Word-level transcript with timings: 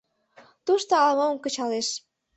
Тушто 0.65 0.93
ала-мом 1.07 1.37
кычалеш. 1.43 1.87